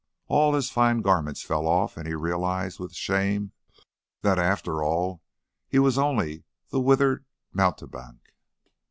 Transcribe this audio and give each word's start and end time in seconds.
All 0.27 0.55
his 0.55 0.71
fine 0.71 1.03
garments 1.03 1.43
fell 1.43 1.67
off 1.67 1.95
and 1.95 2.07
he 2.07 2.15
realized 2.15 2.79
with 2.79 2.95
shame 2.95 3.51
that, 4.23 4.39
after 4.39 4.81
all, 4.83 5.21
he 5.67 5.77
was 5.77 5.95
only 5.99 6.43
the 6.71 6.79
withered 6.79 7.23
mountebank. 7.53 8.33